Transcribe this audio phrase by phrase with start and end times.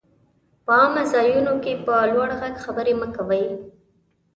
[0.65, 3.45] په عامه ځايونو کي په لوړ ږغ خبري مه کوئ!